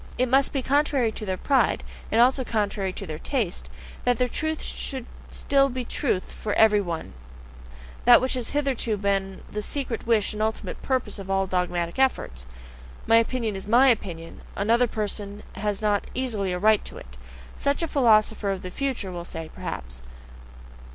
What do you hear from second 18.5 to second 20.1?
the future will say, perhaps.